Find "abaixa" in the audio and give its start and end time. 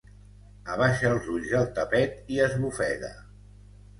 0.75-1.09